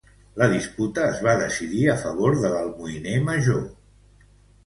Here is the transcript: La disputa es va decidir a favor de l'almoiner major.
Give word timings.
La 0.41 0.45
disputa 0.51 1.01
es 1.09 1.19
va 1.25 1.33
decidir 1.41 1.83
a 1.93 1.97
favor 2.05 2.39
de 2.45 2.51
l'almoiner 2.55 3.13
major. 3.27 3.61